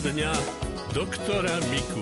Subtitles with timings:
[0.00, 0.32] dňa
[0.96, 2.00] doktora Miku.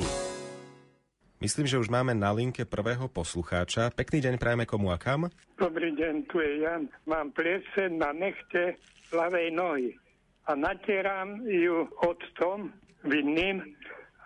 [1.43, 3.91] Myslím, že už máme na linke prvého poslucháča.
[3.91, 5.27] Pekný deň prajeme komu a kam?
[5.59, 6.87] Dobrý deň, tu je Jan.
[7.11, 8.79] Mám pliese na nechte
[9.11, 9.99] ľavej nohy
[10.47, 12.71] a natieram ju octom
[13.03, 13.67] vinným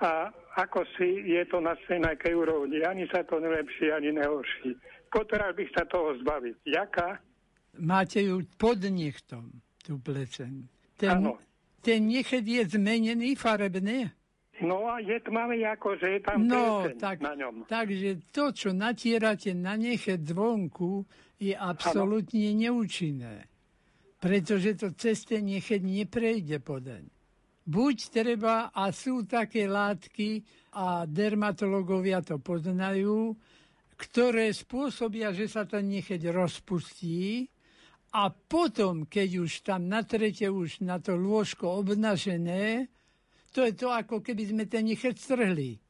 [0.05, 0.29] a
[0.61, 2.85] ako si je to na stejnakej úrovni.
[2.85, 4.77] Ani sa to nelepší, ani nehorší.
[5.09, 6.57] Potreboval bych sa toho zbaviť.
[6.69, 7.25] Jaká?
[7.81, 9.49] Máte ju pod nechtom,
[9.81, 10.69] tú pleceň.
[11.01, 11.41] Ten, Áno.
[11.83, 14.15] Ten nechet je zmenený farebne.
[14.63, 17.67] No a je tmavý ako, že je tam No, tak, na ňom.
[17.67, 21.03] takže to, čo natierate na nechet zvonku,
[21.43, 23.51] je absolútne neúčinné.
[24.23, 27.11] Pretože to cez ten nechet neprejde podeň.
[27.67, 30.47] Buď treba, a sú také látky,
[30.79, 33.35] a dermatológovia to poznajú,
[33.99, 37.51] ktoré spôsobia, že sa ten nechet rozpustí
[38.13, 42.93] a potom, keď už tam natrete už na to lôžko obnažené,
[43.53, 45.81] to je to, ako keby sme ten nechet strhli.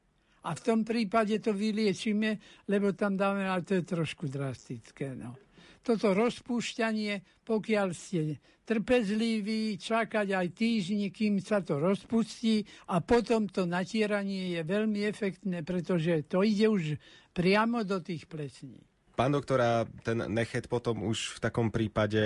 [0.42, 5.14] A v tom prípade to vyliečíme, lebo tam dáme, ale to je trošku drastické.
[5.14, 5.38] No.
[5.82, 13.66] Toto rozpúšťanie, pokiaľ ste trpezliví, čakať aj týždni, kým sa to rozpustí a potom to
[13.66, 16.98] natieranie je veľmi efektné, pretože to ide už
[17.34, 18.91] priamo do tých plesní.
[19.22, 22.18] Pán doktora, ten nechet potom už v takom prípade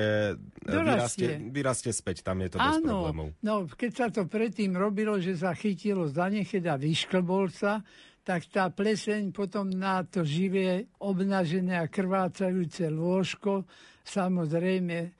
[0.64, 1.28] Dorastie.
[1.28, 3.36] vyrastie, vyrastie späť, tam je to bez problémov.
[3.44, 7.84] no keď sa to predtým robilo, že sa chytilo za nechet a vyšklbol sa,
[8.24, 13.68] tak tá pleseň potom na to živé, obnažené a krvácajúce lôžko
[14.00, 15.10] samozrejme e,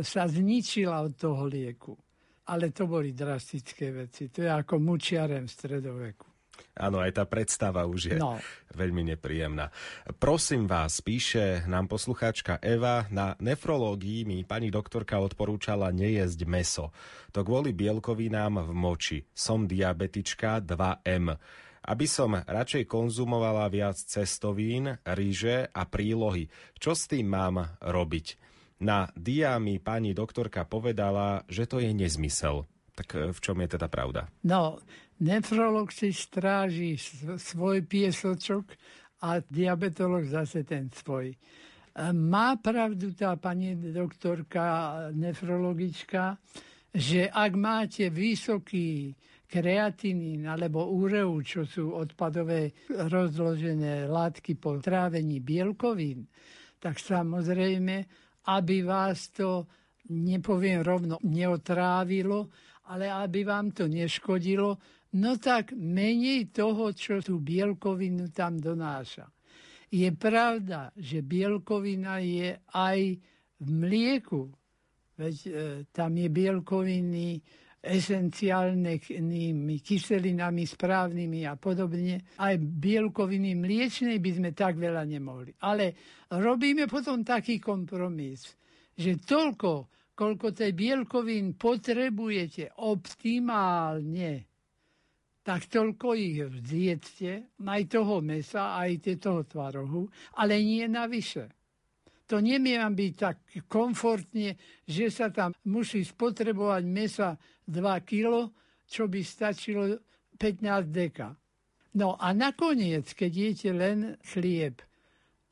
[0.00, 1.92] sa zničila od toho lieku.
[2.48, 4.32] Ale to boli drastické veci.
[4.32, 6.31] To je ako mučiarem v stredoveku.
[6.72, 8.40] Áno, aj tá predstava už je No.
[8.72, 9.68] veľmi nepríjemná.
[10.16, 16.90] Prosím vás, píše nám poslucháčka Eva, na nefrológii mi pani doktorka odporúčala nejesť meso.
[17.30, 19.18] To kvôli bielkovinám v moči.
[19.32, 21.36] Som diabetička 2M.
[21.82, 26.46] Aby som radšej konzumovala viac cestovín, ríže a prílohy.
[26.78, 28.38] Čo s tým mám robiť?
[28.78, 32.66] Na dia mi pani doktorka povedala, že to je nezmysel.
[32.92, 34.30] Tak e, v čom je teda pravda?
[34.42, 34.78] No,
[35.22, 36.98] nefrolog si stráži
[37.38, 38.74] svoj piesočok
[39.22, 41.30] a diabetolog zase ten svoj.
[41.30, 41.36] E,
[42.10, 46.34] Má pravdu tá pani doktorka nefrologička,
[46.90, 49.14] že ak máte vysoký
[49.46, 56.24] kreatinín alebo ureu, čo sú odpadové rozložené látky po trávení bielkovín,
[56.80, 57.96] tak samozrejme,
[58.48, 59.68] aby vás to,
[60.08, 62.50] nepoviem rovno, neotrávilo,
[62.90, 64.80] ale aby vám to neškodilo,
[65.18, 69.28] no tak menej toho, čo tú bielkovinu tam donáša.
[69.92, 72.98] Je pravda, že bielkovina je aj
[73.60, 74.48] v mlieku,
[75.20, 75.50] veď e,
[75.92, 77.28] tam je bielkoviny
[77.82, 82.38] esenciálnymi kyselinami správnymi a podobne.
[82.38, 85.50] Aj bielkoviny mliečnej by sme tak veľa nemohli.
[85.66, 85.92] Ale
[86.30, 88.54] robíme potom taký kompromis,
[88.94, 94.51] že toľko, koľko tej bielkovín potrebujete optimálne,
[95.42, 100.06] tak toľko ich zjedzte, aj toho mesa, aj toho tvarohu,
[100.38, 101.50] ale nie navyše.
[102.30, 103.36] To nemie byť tak
[103.66, 107.34] komfortne, že sa tam musí spotrebovať mesa
[107.66, 108.48] 2 kg,
[108.86, 110.00] čo by stačilo
[110.38, 111.34] 15 deka.
[111.98, 114.80] No a nakoniec, keď jete len chlieb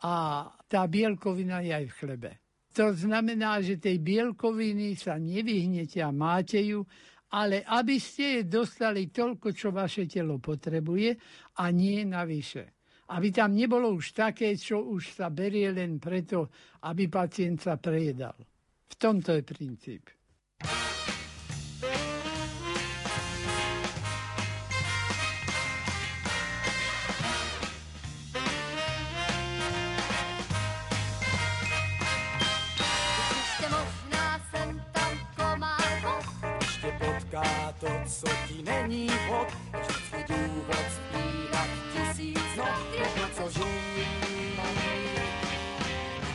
[0.01, 2.31] a tá bielkovina je aj v chlebe.
[2.79, 6.87] To znamená, že tej bielkoviny sa nevyhnete a máte ju,
[7.31, 11.15] ale aby ste dostali toľko, čo vaše telo potrebuje
[11.63, 12.79] a nie navyše.
[13.11, 16.51] Aby tam nebolo už také, čo už sa berie len preto,
[16.87, 18.39] aby pacient sa prejedal.
[18.91, 20.05] V tomto je princíp.
[38.91, 44.07] Není je vždycky důvod zpívat tisíc not, je to, co žijí.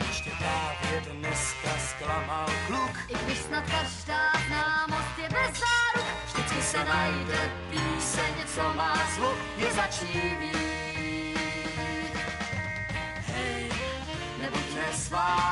[0.06, 6.84] Ještě právě dneska zklamal kluk, i když snad každá známost je bez záruk, vždycky se
[6.84, 11.38] najde píseň, co má zvuk, je začni vít.
[13.34, 13.70] Hej,
[14.40, 15.45] nebuď nesvá,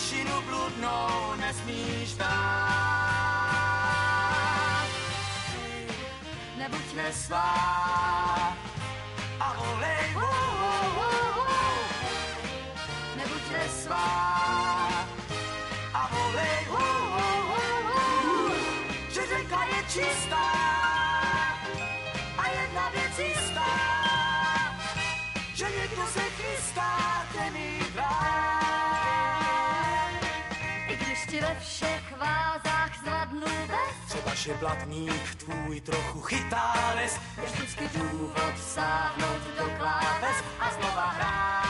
[0.00, 2.30] na pěšinu bludnou nesmíš dát.
[6.56, 8.56] nebuď nesvá.
[9.40, 10.22] A volej, oh,
[10.96, 11.46] oh,
[13.16, 14.06] nebuď nesvá.
[15.94, 16.40] A oh.
[19.10, 20.50] že řeka je čistá.
[22.38, 23.70] A jedna věc jistá,
[25.54, 26.29] že někdo se
[31.30, 37.90] Ti ve všech vázách zvadnu bez, Třeba že blatník tvůj trochu chytá les, je vždycky
[37.98, 41.60] důvod sáhnout do kláves a znova hrát.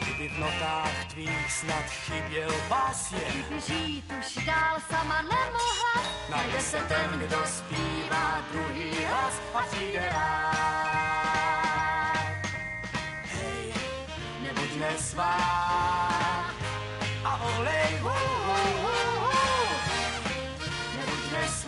[0.00, 3.32] kdyby v notách tvých snad chyběl pas je.
[3.32, 10.09] Kdyby žít už dál sama nemohla, Najde se ten, kdo zpívá druhý hlas a přijde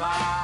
[0.02, 0.41] Nebuď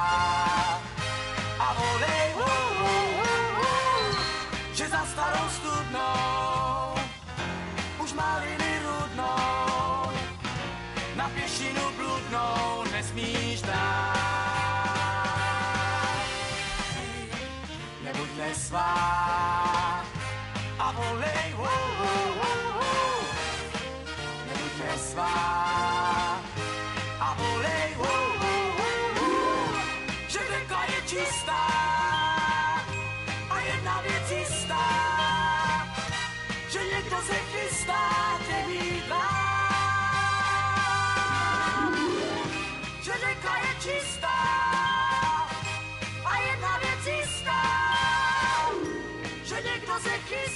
[50.03, 50.48] že někdo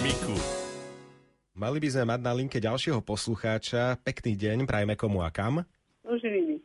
[0.00, 0.32] Miku.
[1.52, 4.00] Mali by sme mať na linke ďalšieho poslucháča.
[4.00, 5.68] Pekný deň, prajme komu a kam?
[6.00, 6.64] Do Žiliny.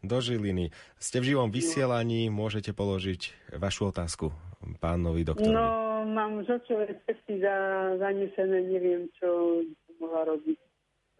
[0.00, 0.72] Do Žiliny.
[0.96, 4.32] Ste v živom vysielaní, môžete položiť vašu otázku
[4.80, 5.52] pánovi doktorovi.
[5.52, 7.52] No, mám žlčové cesty za,
[8.00, 9.60] zanesené, neviem, čo
[10.00, 10.56] mohla robiť.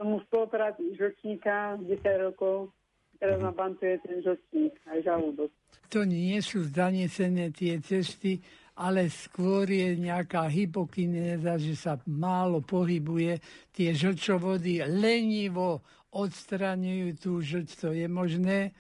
[0.00, 2.00] Som už po operácii žlčníka 10
[2.32, 2.72] rokov,
[3.20, 5.52] teraz ma bantuje ten žlčník, aj žalúdok.
[5.92, 8.40] To nie sú zanesené tie cesty,
[8.72, 13.36] ale skôr je nejaká hypokinéza, že sa málo pohybuje.
[13.68, 15.84] Tie žlčovody lenivo
[16.16, 18.72] odstraňujú tú žlč, to je možné,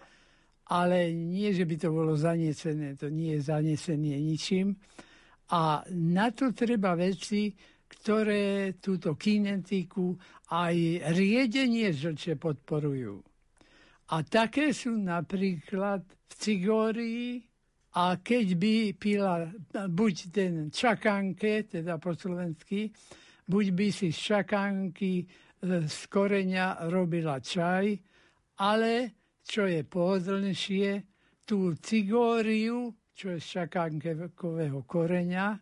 [0.72, 4.80] ale nie, že by to bolo zanesené, to nie je zanesenie ničím.
[5.52, 7.52] A na to treba veci,
[7.92, 10.16] ktoré túto kinetiku
[10.56, 13.20] aj riedenie žlče podporujú.
[14.12, 17.51] A také sú napríklad v cigórii,
[17.92, 19.52] a keď by pila
[19.88, 22.88] buď ten čakánke, teda po slovensky,
[23.44, 25.24] buď by si z čakánky e,
[25.84, 27.92] z koreňa robila čaj,
[28.64, 28.92] ale
[29.44, 30.90] čo je pohodlnejšie,
[31.44, 35.60] tú cigóriu, čo je z čakánkového koreňa,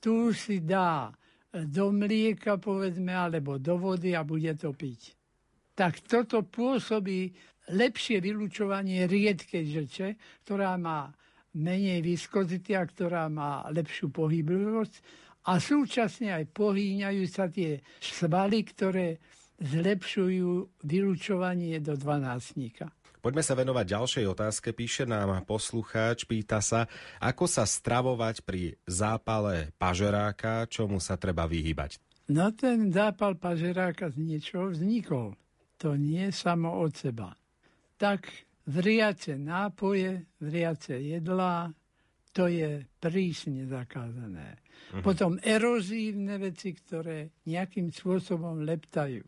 [0.00, 1.12] tu si dá
[1.52, 5.12] do mlieka, povedzme, alebo do vody a bude to piť.
[5.76, 7.36] Tak toto pôsobí
[7.72, 10.08] lepšie vylúčovanie riedkej žlče,
[10.46, 11.12] ktorá má
[11.56, 14.94] menej viskozity a ktorá má lepšiu pohyblivosť
[15.48, 19.16] a súčasne aj pohýňajú sa tie svaly, ktoré
[19.56, 22.92] zlepšujú vylúčovanie do dvanáctnika.
[23.24, 24.68] Poďme sa venovať ďalšej otázke.
[24.70, 26.86] Píše nám poslucháč, pýta sa,
[27.18, 31.98] ako sa stravovať pri zápale pažeráka, čomu sa treba vyhybať.
[32.30, 35.34] No ten zápal pažeráka z niečoho vznikol.
[35.82, 37.34] To nie samo od seba.
[37.98, 38.30] Tak
[38.66, 41.70] vriace nápoje, vriace jedlá,
[42.36, 44.60] to je prísne zakázané.
[44.92, 45.00] Uh-huh.
[45.00, 49.24] Potom erózívne veci, ktoré nejakým spôsobom leptajú.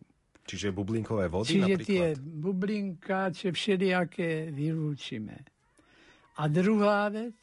[0.48, 1.88] Čiže bublinkové vody Čiže napríklad?
[1.88, 5.36] tie bublinkáče všelijaké vylúčime.
[6.40, 7.36] A druhá vec,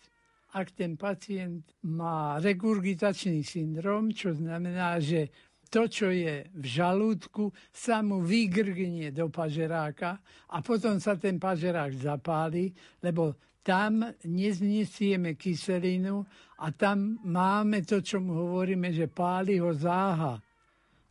[0.55, 5.27] ak ten pacient má regurgitačný syndrom, čo znamená, že
[5.67, 11.93] to, čo je v žalúdku, sa mu vygrgnie do pažeráka a potom sa ten pažerák
[11.97, 16.21] zapáli, lebo tam neznesieme kyselinu
[16.61, 20.37] a tam máme to, čo mu hovoríme, že páli ho záha.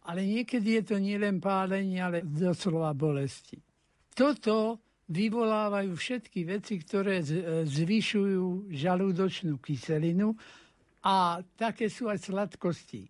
[0.06, 3.58] Ale niekedy je to nielen pálenie, ale doslova bolesti.
[4.14, 4.78] Toto
[5.10, 7.20] vyvolávajú všetky veci, ktoré
[7.66, 10.32] zvyšujú žalúdočnú kyselinu
[11.04, 13.04] a také sú aj sladkosti.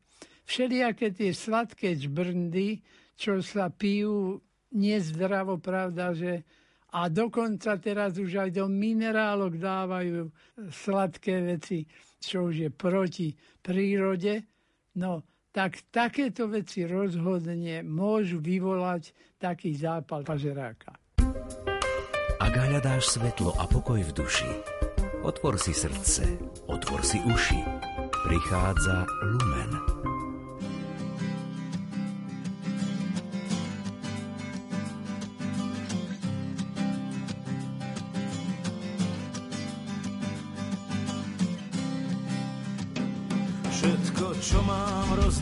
[0.44, 2.84] Všelijaké tie sladké čbrndy,
[3.16, 4.40] čo sa pijú
[4.74, 6.44] nezdravo, pravda, že
[6.94, 10.30] a dokonca teraz už aj do minerálok dávajú
[10.70, 11.82] sladké veci,
[12.22, 14.46] čo už je proti prírode.
[14.94, 19.10] No, tak takéto veci rozhodne môžu vyvolať
[19.42, 20.94] taký zápal pažeráka.
[22.38, 24.50] Ak hľadáš svetlo a pokoj v duši,
[25.26, 26.22] otvor si srdce,
[26.70, 27.58] otvor si uši.
[28.22, 30.13] Prichádza Lumen.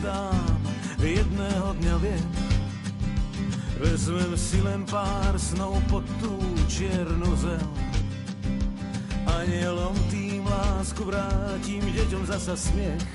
[0.03, 0.59] Rozdám,
[0.99, 2.27] jedného dňa viem,
[3.79, 6.39] Vezmem si len pár snov pod tú
[6.71, 7.67] čiernu zem.
[9.27, 13.11] Anielom tým lásku vrátim, deťom zasa smiech.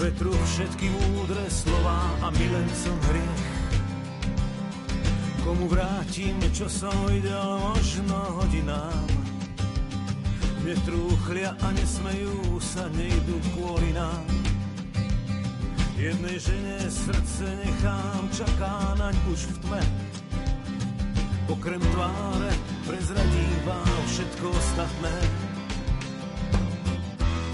[0.00, 3.44] Vetru všetky múdre slova a milencom hriech.
[5.44, 9.08] Komu vrátim, čo som videl možno hodinám.
[10.64, 14.49] Netrúchlia a nesmejú sa, nejdu kvôli nám
[16.00, 19.82] Jednej žene srdce nechám, čaká naň už v tme.
[21.52, 22.52] Okrem tváre
[22.88, 25.12] prezradí vám všetko ostatné.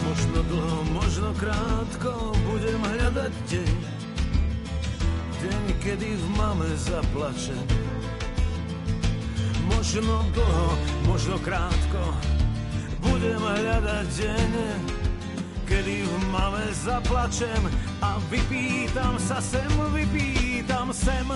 [0.06, 3.78] Možno dlho, možno krátko budem hľadať deň.
[5.42, 7.66] Deň, kedy v mame zaplačem.
[9.74, 10.70] Možno dlho,
[11.02, 12.14] možno krátko
[13.02, 14.50] budem hľadať deň,
[15.66, 17.62] kedy v mame zaplačem
[17.99, 21.26] a vypýtam sa sem, vypýtam sem.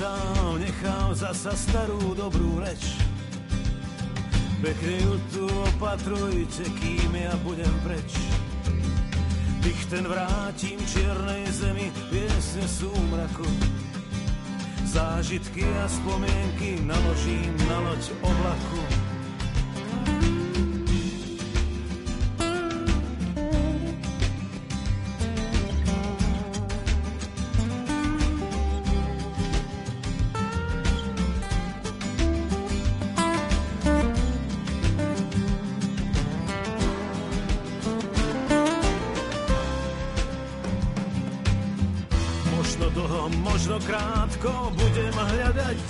[0.00, 2.96] tam nechám zasa starú dobrú reč.
[4.64, 8.39] Pekne ju tu opatrujte, kým ja budem preč
[9.90, 13.42] ten vrátim čiernej zemi piesne súmraku.
[14.86, 18.82] Zážitky a spomienky naložím na loď oblaku.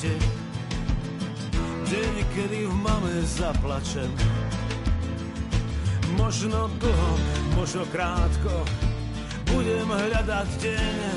[0.00, 0.16] Hľadať
[1.92, 4.08] deň, kedy v mame zaplačem.
[6.16, 7.12] Možno dlho,
[7.52, 8.64] možno krátko
[9.52, 11.16] budem hľadať deň,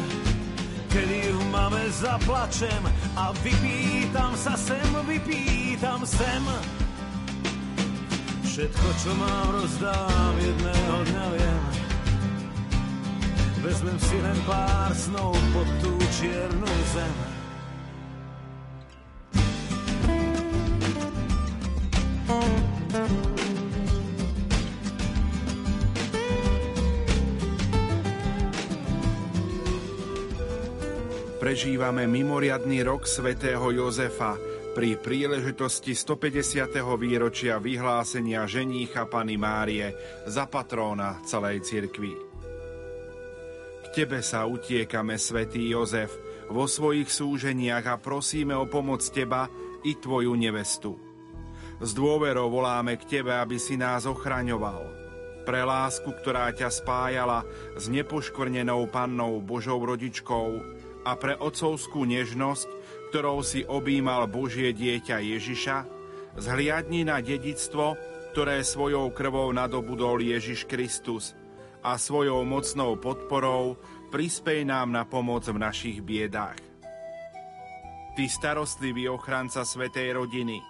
[0.91, 2.83] kedy v mame zaplačem
[3.15, 6.43] a vypýtam sa sem, vypýtam sem.
[8.43, 11.63] Všetko, čo mám, rozdám, jedného dňa viem,
[13.63, 17.32] Vezmem si len pár snov pod tú čiernu zem.
[31.43, 34.39] Prežívame mimoriadný rok svätého Jozefa
[34.71, 36.79] pri príležitosti 150.
[36.95, 39.91] výročia vyhlásenia ženícha Pany Márie
[40.23, 42.15] za patróna celej cirkvi.
[43.91, 46.15] Tebe sa utiekame, svätý Jozef,
[46.47, 49.51] vo svojich súženiach a prosíme o pomoc Teba
[49.83, 50.95] i Tvoju nevestu.
[51.83, 54.87] S dôverou voláme k Tebe, aby si nás ochraňoval.
[55.43, 57.43] Pre lásku, ktorá ťa spájala
[57.75, 62.67] s nepoškvrnenou pannou Božou rodičkou a pre otcovskú nežnosť,
[63.11, 65.77] ktorou si objímal Božie dieťa Ježiša,
[66.39, 67.95] zhliadni na dedictvo,
[68.33, 71.31] ktoré svojou krvou nadobudol Ježiš Kristus–
[71.83, 73.75] a svojou mocnou podporou
[74.07, 76.57] prispej nám na pomoc v našich biedách.
[78.15, 80.63] Ty starostlivý ochranca Svetej rodiny,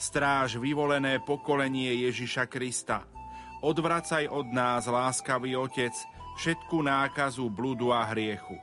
[0.00, 3.04] stráž vyvolené pokolenie Ježiša Krista,
[3.64, 5.96] Odvracaj od nás, láskavý Otec,
[6.36, 8.60] všetku nákazu, bludu a hriechu.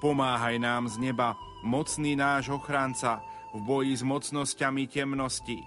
[0.00, 3.20] Pomáhaj nám z neba, mocný náš ochranca,
[3.52, 5.60] v boji s mocnosťami temnosti.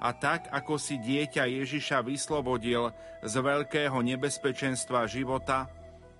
[0.00, 2.88] A tak, ako si dieťa Ježiša vyslobodil
[3.20, 5.68] z veľkého nebezpečenstva života,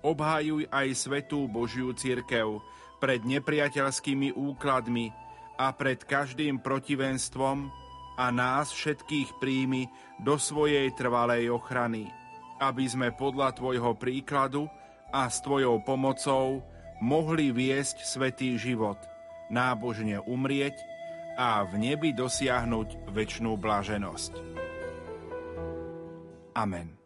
[0.05, 2.61] obhajuj aj svetú Božiu církev
[3.01, 5.09] pred nepriateľskými úkladmi
[5.57, 7.71] a pred každým protivenstvom
[8.17, 9.89] a nás všetkých príjmi
[10.21, 12.05] do svojej trvalej ochrany,
[12.61, 14.69] aby sme podľa Tvojho príkladu
[15.09, 16.61] a s Tvojou pomocou
[17.01, 19.01] mohli viesť svetý život,
[19.49, 20.77] nábožne umrieť
[21.35, 24.33] a v nebi dosiahnuť väčšnú bláženosť.
[26.53, 27.00] Amen.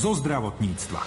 [0.00, 1.04] Zo zdravotníctva.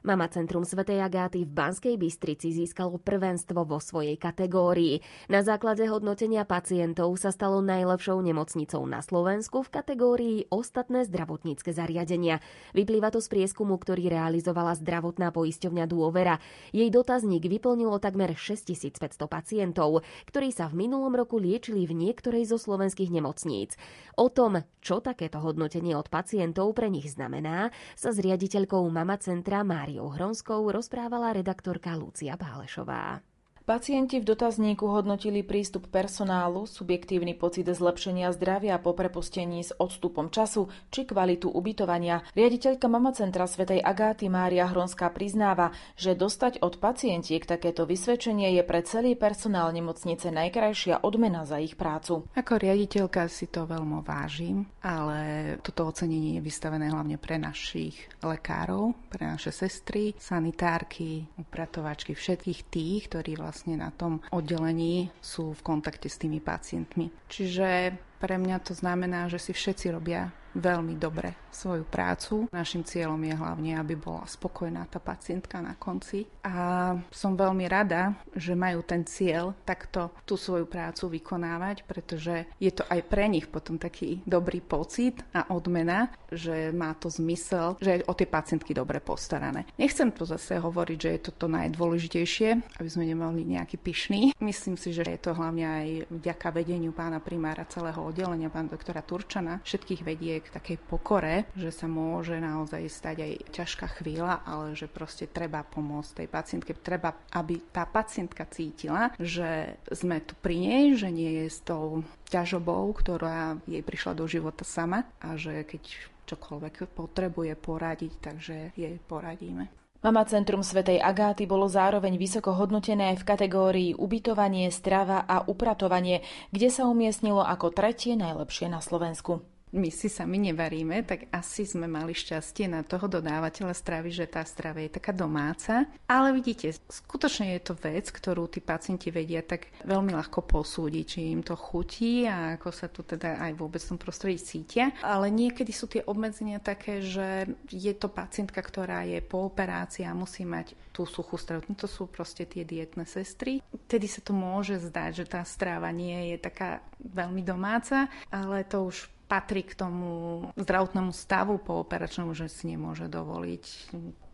[0.00, 5.04] Mama Centrum Svetej Agáty v Banskej Bystrici získalo prvenstvo vo svojej kategórii.
[5.28, 12.40] Na základe hodnotenia pacientov sa stalo najlepšou nemocnicou na Slovensku v kategórii Ostatné zdravotnícke zariadenia.
[12.72, 16.40] Vyplýva to z prieskumu, ktorý realizovala zdravotná poisťovňa Dôvera.
[16.72, 20.00] Jej dotazník vyplnilo takmer 6500 pacientov,
[20.32, 23.76] ktorí sa v minulom roku liečili v niektorej zo slovenských nemocníc.
[24.16, 27.68] O tom, čo takéto hodnotenie od pacientov pre nich znamená,
[28.00, 33.26] sa s riaditeľkou Mama Centra Máriou Máriou Hronskou rozprávala redaktorka Lucia Bálešová.
[33.60, 40.72] Pacienti v dotazníku hodnotili prístup personálu, subjektívny pocit zlepšenia zdravia po prepustení s odstupom času
[40.88, 42.24] či kvalitu ubytovania.
[42.32, 48.64] Riaditeľka Mama Centra Svetej Agáty Mária Hronská priznáva, že dostať od pacientiek takéto vysvedčenie je
[48.64, 52.24] pre celý personál nemocnice najkrajšia odmena za ich prácu.
[52.32, 55.20] Ako riaditeľka si to veľmi vážim, ale
[55.60, 63.02] toto ocenenie je vystavené hlavne pre našich lekárov, pre naše sestry, sanitárky, upratovačky, všetkých tých,
[63.12, 67.10] ktorí vlastne vlastne na tom oddelení sú v kontakte s tými pacientmi.
[67.26, 72.46] Čiže Pre mňa to znamená, že si všetci robia veľmi dobre svoju prácu.
[72.54, 76.26] Našim cieľom je hlavne, aby bola spokojná tá pacientka na konci.
[76.46, 82.70] A som veľmi rada, že majú ten cieľ takto tú svoju prácu vykonávať, pretože je
[82.70, 88.00] to aj pre nich potom taký dobrý pocit a odmena, že má to zmysel, že
[88.00, 89.66] je o tie pacientky dobre postarané.
[89.74, 94.38] Nechcem to zase hovoriť, že je to to najdôležitejšie, aby sme nemali nejaký pyšný.
[94.38, 99.02] Myslím si, že je to hlavne aj vďaka vedeniu pána primára celého oddelenia, pána doktora
[99.02, 100.02] Turčana, všetkých
[100.40, 105.28] vedie k takej pokore, že sa môže naozaj stať aj ťažká chvíľa, ale že proste
[105.28, 106.72] treba pomôcť tej pacientke.
[106.80, 112.00] Treba, aby tá pacientka cítila, že sme tu pri nej, že nie je s tou
[112.32, 115.82] ťažobou, ktorá jej prišla do života sama a že keď
[116.24, 119.68] čokoľvek potrebuje poradiť, takže jej poradíme.
[120.00, 126.72] Mama Centrum Svetej Agáty bolo zároveň vysoko hodnotené v kategórii ubytovanie, strava a upratovanie, kde
[126.72, 132.10] sa umiestnilo ako tretie najlepšie na Slovensku my si sami nevaríme, tak asi sme mali
[132.10, 135.86] šťastie na toho dodávateľa stravy, že tá strava je taká domáca.
[136.10, 141.20] Ale vidíte, skutočne je to vec, ktorú tí pacienti vedia tak veľmi ľahko posúdiť, či
[141.30, 144.90] im to chutí a ako sa tu teda aj vôbec v tom prostredí cítia.
[145.06, 150.18] Ale niekedy sú tie obmedzenia také, že je to pacientka, ktorá je po operácii a
[150.18, 151.62] musí mať tú suchú stravu.
[151.70, 153.62] No to sú proste tie dietné sestry.
[153.86, 158.90] Tedy sa to môže zdať, že tá strava nie je taká veľmi domáca, ale to
[158.90, 163.64] už patrí k tomu zdravotnému stavu po operačnom, že si nemôže dovoliť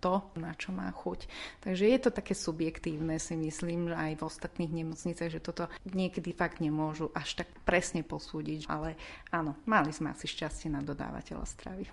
[0.01, 1.29] to, na čo má chuť.
[1.61, 6.33] Takže je to také subjektívne, si myslím, že aj v ostatných nemocniciach, že toto niekedy
[6.33, 8.73] fakt nemôžu až tak presne posúdiť.
[8.73, 8.97] Ale
[9.29, 11.85] áno, mali sme asi šťastie na dodávateľa stravy.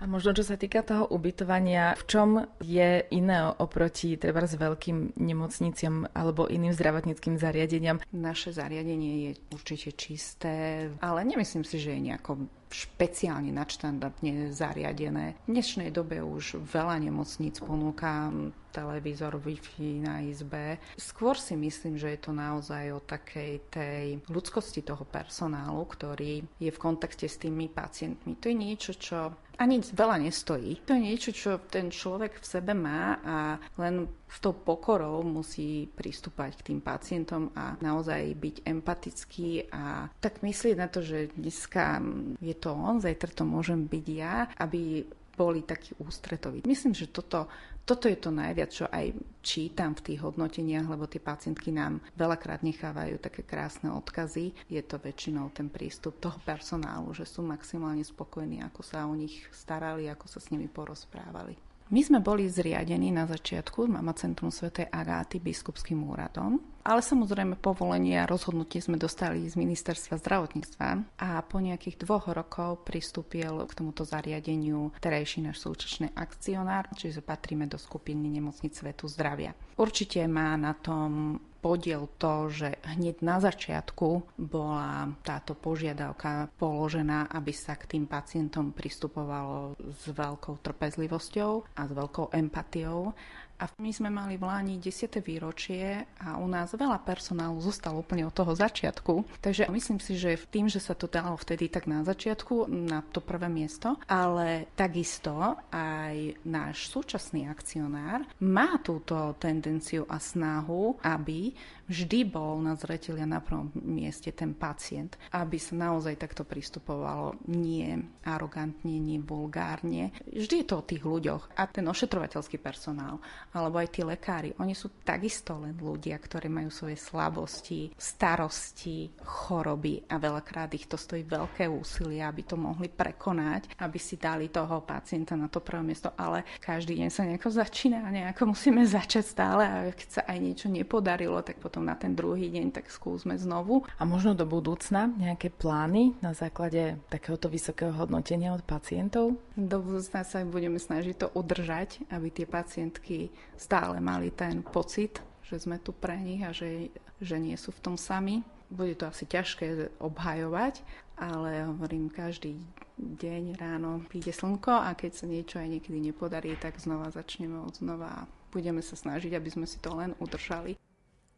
[0.00, 2.28] A možno čo sa týka toho ubytovania, v čom
[2.64, 8.00] je iné oproti treba s veľkým nemocniciam alebo iným zdravotníckým zariadeniam?
[8.08, 15.36] Naše zariadenie je určite čisté, ale nemyslím si, že je nejako špeciálne nadštandardne zariadené.
[15.44, 18.32] V dnešnej dobe už veľa nemocníc ponúka
[18.70, 20.78] televízor, Wi-Fi na izbe.
[20.96, 26.70] Skôr si myslím, že je to naozaj o takej tej ľudskosti toho personálu, ktorý je
[26.70, 28.38] v kontakte s tými pacientmi.
[28.38, 30.88] To je niečo, čo ani veľa nestojí.
[30.88, 33.36] To je niečo, čo ten človek v sebe má a
[33.76, 40.40] len s tou pokorou musí pristúpať k tým pacientom a naozaj byť empatický a tak
[40.40, 42.00] myslieť na to, že dneska
[42.40, 45.04] je to on, zajtra to môžem byť ja, aby
[45.36, 46.64] boli takí ústretoví.
[46.68, 47.48] Myslím, že toto,
[47.90, 49.10] toto je to najviac, čo aj
[49.42, 54.54] čítam v tých hodnoteniach, lebo tie pacientky nám veľakrát nechávajú také krásne odkazy.
[54.70, 59.42] Je to väčšinou ten prístup toho personálu, že sú maximálne spokojní, ako sa o nich
[59.50, 61.69] starali, ako sa s nimi porozprávali.
[61.90, 64.70] My sme boli zriadení na začiatku Mama Centrum Sv.
[64.94, 71.58] Agáty biskupským úradom, ale samozrejme povolenie a rozhodnutie sme dostali z ministerstva zdravotníctva a po
[71.58, 78.38] nejakých dvoch rokov pristúpil k tomuto zariadeniu terajší náš súčasný akcionár, čiže patríme do skupiny
[78.38, 79.50] nemocnic Svetu zdravia.
[79.74, 87.52] Určite má na tom podiel to, že hneď na začiatku bola táto požiadavka položená, aby
[87.52, 93.12] sa k tým pacientom pristupovalo s veľkou trpezlivosťou a s veľkou empatiou
[93.60, 95.20] a my sme mali v Láni 10.
[95.20, 99.44] výročie a u nás veľa personálu zostalo úplne od toho začiatku.
[99.44, 103.20] Takže myslím si, že tým, že sa to dalo vtedy tak na začiatku, na to
[103.20, 111.52] prvé miesto, ale takisto aj náš súčasný akcionár má túto tendenciu a snahu, aby
[111.90, 117.98] vždy bol na zreteli na prvom mieste ten pacient, aby sa naozaj takto pristupovalo nie
[118.22, 120.14] arogantne, nie vulgárne.
[120.30, 123.18] Vždy je to o tých ľuďoch a ten ošetrovateľský personál,
[123.54, 130.06] alebo aj tí lekári, oni sú takisto len ľudia, ktorí majú svoje slabosti, starosti, choroby
[130.06, 134.82] a veľakrát ich to stojí veľké úsilie, aby to mohli prekonať, aby si dali toho
[134.86, 139.24] pacienta na to prvé miesto, ale každý deň sa nejako začína a nejako musíme začať
[139.26, 143.34] stále a keď sa aj niečo nepodarilo, tak potom na ten druhý deň, tak skúsme
[143.34, 143.82] znovu.
[143.98, 149.34] A možno do budúcna nejaké plány na základe takéhoto vysokého hodnotenia od pacientov?
[149.58, 155.60] Do budúcna sa budeme snažiť to udržať, aby tie pacientky stále mali ten pocit, že
[155.60, 158.46] sme tu pre nich a že, že nie sú v tom sami.
[158.70, 160.80] Bude to asi ťažké obhajovať,
[161.18, 162.54] ale hovorím, každý
[163.00, 167.74] deň ráno príde slnko a keď sa niečo aj niekedy nepodarí, tak znova začneme od
[167.76, 170.78] znova a budeme sa snažiť, aby sme si to len udržali.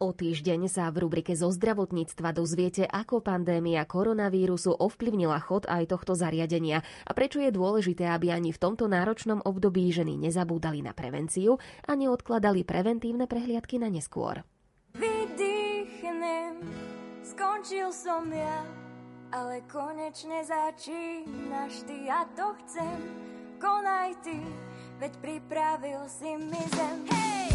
[0.01, 6.17] O týždeň sa v rubrike zo zdravotníctva dozviete, ako pandémia koronavírusu ovplyvnila chod aj tohto
[6.17, 11.61] zariadenia a prečo je dôležité, aby ani v tomto náročnom období ženy nezabúdali na prevenciu
[11.87, 14.43] a neodkladali preventívne prehliadky na neskôr.
[14.97, 16.61] Vydýchnem,
[17.23, 18.83] skončil som ja
[19.33, 22.97] ale konečne začínaš ty, ja to chcem,
[23.57, 24.37] konaj ty,
[25.01, 26.99] veď pripravil si mi zem.
[27.09, 27.52] Hej!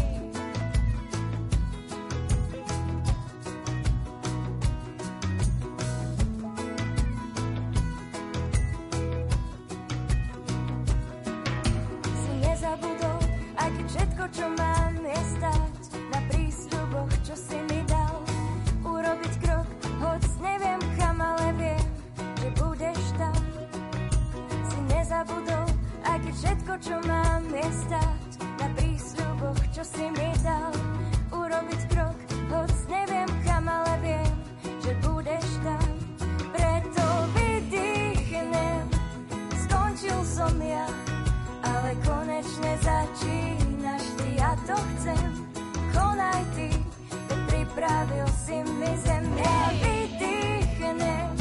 [49.03, 51.31] Zem, ja vydýchnem,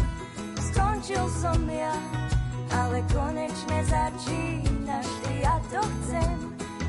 [0.70, 1.94] skončil som ja,
[2.74, 5.08] ale konečne začínaš
[5.42, 6.36] ja to chcem.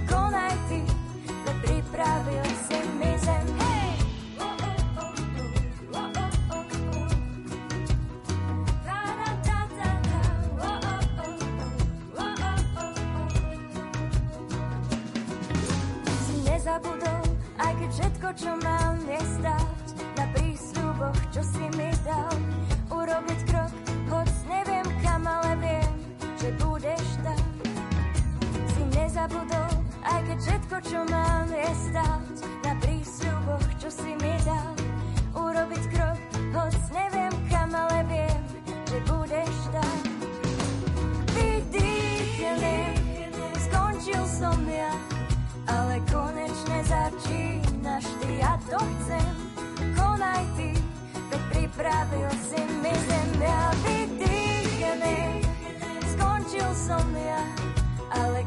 [0.10, 0.82] Konaj ty,
[1.46, 3.92] veď pripravil si mi zem, hej!
[16.26, 17.24] Si nezabudol,
[17.62, 19.22] aj keď všetko, čo mám, je
[21.32, 22.38] čo si mi dal.
[22.90, 23.49] Urobiť
[51.80, 55.40] veď pripravil si mi zem, ja vydýchnem,
[56.12, 57.40] skončil som ja,
[58.12, 58.44] ale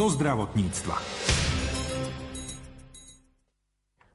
[0.00, 0.96] Zo zdravotníctva.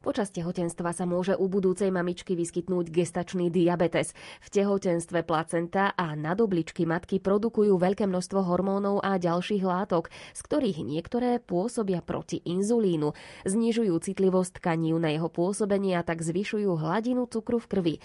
[0.05, 4.13] Počas tehotenstva sa môže u budúcej mamičky vyskytnúť gestačný diabetes.
[4.37, 10.85] V tehotenstve placenta a nadobličky matky produkujú veľké množstvo hormónov a ďalších látok, z ktorých
[10.85, 13.17] niektoré pôsobia proti inzulínu,
[13.49, 17.95] znižujú citlivosť tkaní na jeho pôsobenie a tak zvyšujú hladinu cukru v krvi.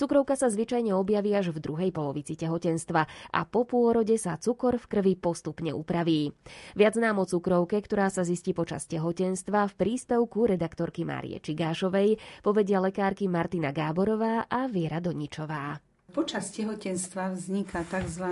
[0.00, 3.04] Cukrovka sa zvyčajne objaví až v druhej polovici tehotenstva
[3.36, 6.32] a po pôrode sa cukor v krvi postupne upraví.
[6.72, 12.14] Viac nám o cukrovke, ktorá sa zistí počas tehotenstva v príspevku redaktorky Márie Čigášovej,
[12.46, 15.82] povedia lekárky Martina Gáborová a Viera Doničová.
[16.14, 18.26] Počas tehotenstva vzniká tzv.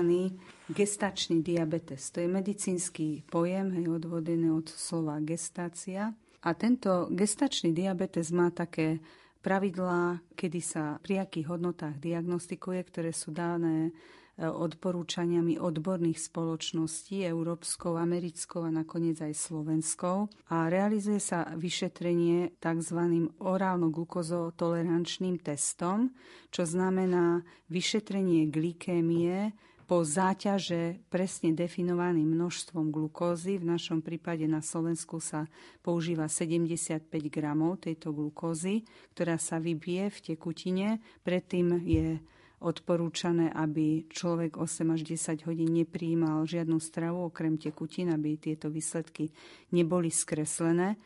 [0.70, 2.14] gestačný diabetes.
[2.14, 6.14] To je medicínsky pojem, hej, odvodený od slova gestácia.
[6.46, 9.02] A tento gestačný diabetes má také
[9.42, 13.90] pravidlá, kedy sa pri akých hodnotách diagnostikuje, ktoré sú dané
[14.38, 20.30] odporúčaniami odborných spoločností, európskou, americkou a nakoniec aj slovenskou.
[20.54, 23.00] A realizuje sa vyšetrenie tzv.
[23.42, 26.14] orálno-glukozotolerančným testom,
[26.54, 33.56] čo znamená vyšetrenie glikémie po záťaže presne definovaným množstvom glukózy.
[33.56, 35.48] V našom prípade na Slovensku sa
[35.80, 38.84] používa 75 gramov tejto glukózy,
[39.16, 40.88] ktorá sa vybije v tekutine.
[41.24, 42.20] Predtým je
[42.58, 49.30] odporúčané, aby človek 8 až 10 hodín nepríjimal žiadnu stravu okrem tekutín, aby tieto výsledky
[49.70, 50.98] neboli skreslené.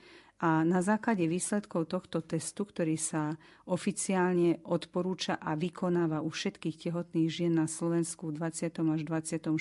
[0.43, 7.31] a na základe výsledkov tohto testu, ktorý sa oficiálne odporúča a vykonáva u všetkých tehotných
[7.31, 8.75] žien na Slovensku v 20.
[8.75, 9.55] až 24.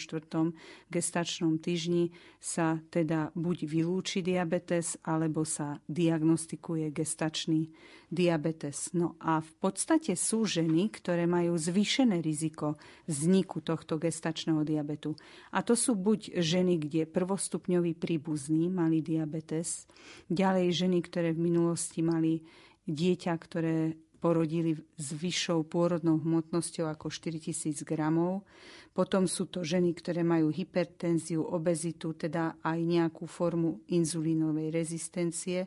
[0.90, 2.10] gestačnom týždni,
[2.42, 7.70] sa teda buď vylúči diabetes, alebo sa diagnostikuje gestačný
[8.12, 8.91] diabetes.
[8.91, 12.76] No a v podstate sú ženy, ktoré majú zvýšené riziko
[13.08, 15.15] vzniku tohto gestačného diabetu.
[15.56, 19.88] A to sú buď ženy, kde prvostupňový príbuzný mali diabetes,
[20.28, 22.43] ďalej ženy, ktoré v minulosti mali
[22.84, 28.45] dieťa, ktoré porodili s vyššou pôrodnou hmotnosťou ako 4000 gramov.
[28.93, 35.65] Potom sú to ženy, ktoré majú hypertenziu, obezitu, teda aj nejakú formu inzulínovej rezistencie.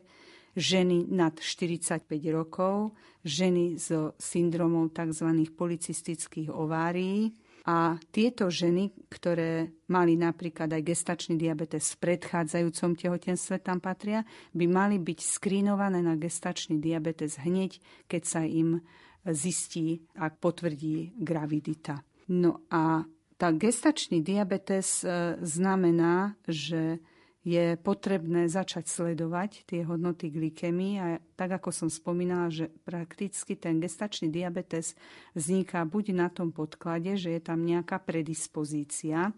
[0.55, 2.95] Ženy nad 45 rokov,
[3.27, 5.27] ženy so syndromom tzv.
[5.51, 13.81] policistických ovárií, a tieto ženy, ktoré mali napríklad aj gestačný diabetes v predchádzajúcom tehotenstve tam
[13.81, 14.21] patria,
[14.53, 18.85] by mali byť skrínované na gestačný diabetes hneď, keď sa im
[19.25, 22.05] zistí a potvrdí gravidita.
[22.29, 23.01] No a
[23.33, 27.01] tá gestačný diabetes e, znamená, že
[27.45, 31.05] je potrebné začať sledovať tie hodnoty glykemy a
[31.37, 34.97] tak ako som spomínala, že prakticky ten gestačný diabetes
[35.37, 39.29] vzniká buď na tom podklade, že je tam nejaká predispozícia,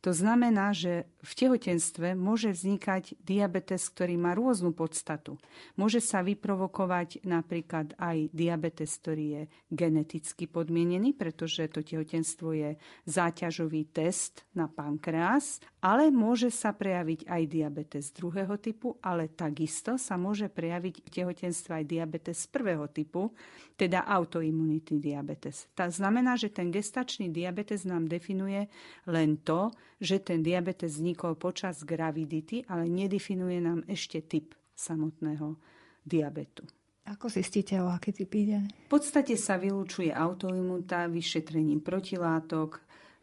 [0.00, 5.36] to znamená, že v tehotenstve môže vznikať diabetes, ktorý má rôznu podstatu.
[5.76, 12.70] Môže sa vyprovokovať napríklad aj diabetes, ktorý je geneticky podmienený, pretože to tehotenstvo je
[13.04, 20.16] záťažový test na pankreas, ale môže sa prejaviť aj diabetes druhého typu, ale takisto sa
[20.16, 23.32] môže prejaviť v tehotenstve aj diabetes prvého typu,
[23.76, 25.68] teda autoimunitný diabetes.
[25.72, 28.68] To znamená, že ten gestačný diabetes nám definuje
[29.08, 35.60] len to, že ten diabetes vznikol počas gravidity, ale nedefinuje nám ešte typ samotného
[36.02, 36.64] diabetu.
[37.04, 38.64] Ako zistíte, o aký typ ide?
[38.88, 42.80] V podstate sa vylúčuje autoimunita vyšetrením protilátok,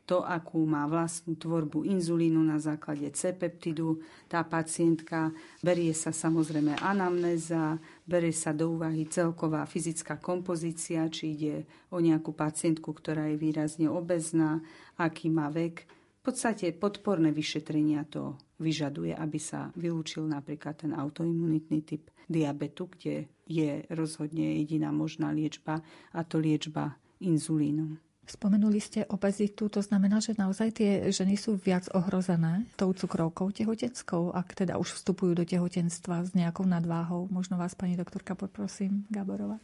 [0.08, 4.00] to, akú má vlastnú tvorbu inzulínu na základe C-peptidu.
[4.32, 7.76] Tá pacientka berie sa samozrejme anamnéza,
[8.08, 11.56] berie sa do úvahy celková fyzická kompozícia, či ide
[11.92, 14.64] o nejakú pacientku, ktorá je výrazne obezná,
[14.96, 15.84] aký má vek
[16.28, 23.88] podstate podporné vyšetrenia to vyžaduje, aby sa vylúčil napríklad ten autoimunitný typ diabetu, kde je
[23.96, 25.80] rozhodne jediná možná liečba
[26.12, 27.96] a to liečba inzulínom.
[28.28, 34.36] Spomenuli ste obezitu, to znamená, že naozaj tie ženy sú viac ohrozené tou cukrovkou tehotenskou,
[34.36, 37.32] ak teda už vstupujú do tehotenstva s nejakou nadváhou.
[37.32, 39.64] Možno vás, pani doktorka, poprosím, Gaborová.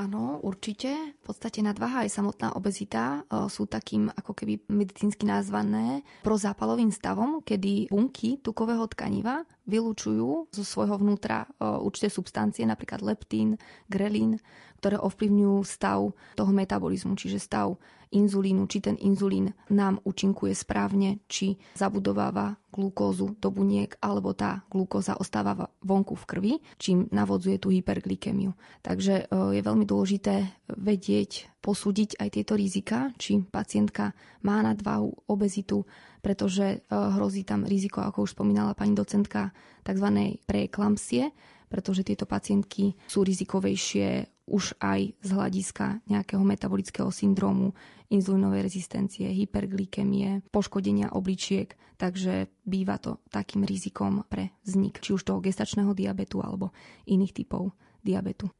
[0.00, 0.88] Áno, určite.
[1.20, 7.44] V podstate nadváha aj samotná obezita e, sú takým ako keby medicínsky nazvané prozápalovým stavom,
[7.44, 14.40] kedy bunky tukového tkaniva vylúčujú zo svojho vnútra e, určité substancie, napríklad leptín, grelín,
[14.80, 17.76] ktoré ovplyvňujú stav toho metabolizmu, čiže stav
[18.12, 25.12] inzulínu, či ten inzulín nám účinkuje správne, či zabudováva glukózu do buniek, alebo tá glukóza
[25.20, 28.56] ostáva vonku v krvi, čím navodzuje tú hyperglykemiu.
[28.80, 35.84] Takže e, je veľmi dôležité vedieť, posúdiť aj tieto rizika, či pacientka má nadvahu, obezitu,
[36.24, 39.52] pretože e, hrozí tam riziko, ako už spomínala pani docentka,
[39.84, 40.08] tzv.
[40.48, 41.28] preeklampsie,
[41.68, 47.72] pretože tieto pacientky sú rizikovejšie už aj z hľadiska nejakého metabolického syndrómu,
[48.12, 55.38] inzulínovej rezistencie, hyperglykemie, poškodenia obličiek, takže býva to takým rizikom pre vznik či už toho
[55.40, 56.74] gestačného diabetu alebo
[57.08, 58.50] iných typov diabetu.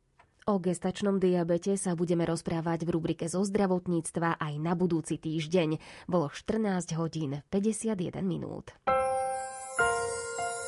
[0.42, 5.78] O gestačnom diabete sa budeme rozprávať v rubrike zo zdravotníctva aj na budúci týždeň.
[6.10, 8.74] Bolo 14 hodín 51 minút.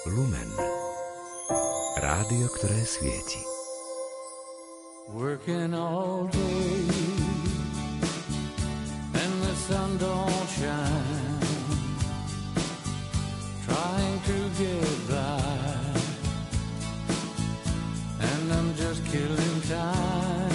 [0.06, 0.50] Lumen.
[1.98, 3.53] Rádio, ktoré svieti.
[5.12, 6.84] Working all day
[9.14, 11.40] and the sun don't shine.
[13.64, 15.42] Trying to get by,
[18.20, 20.50] and I'm just killing time.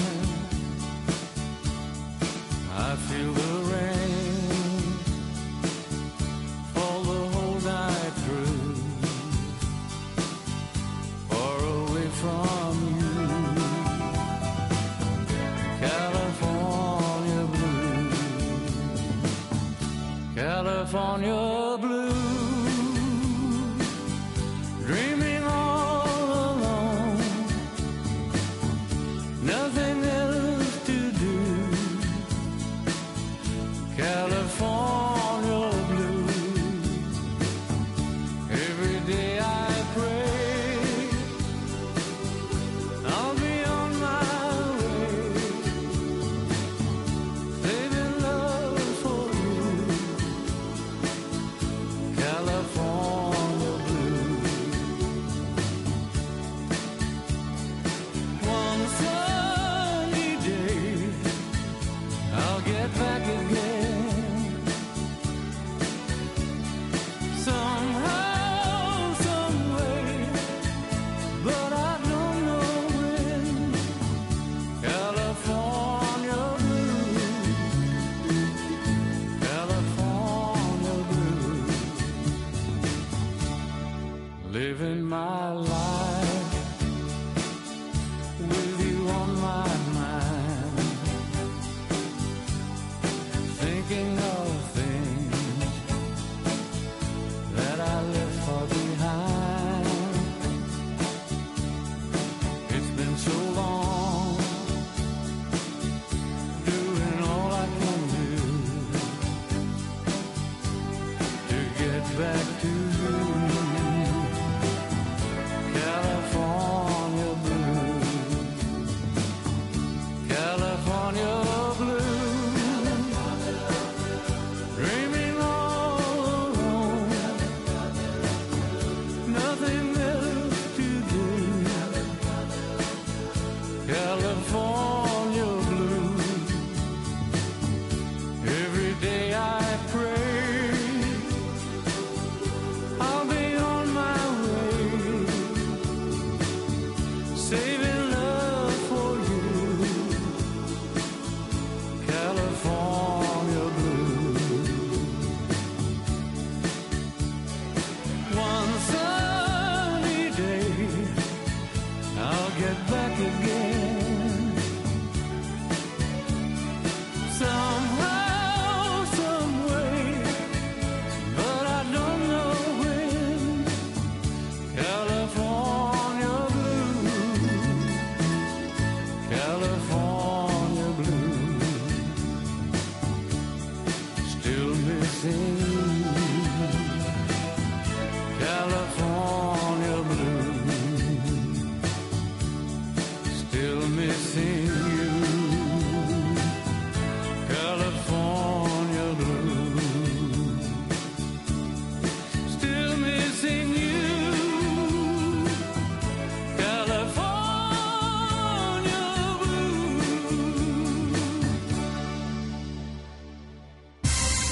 [2.75, 3.48] I feel the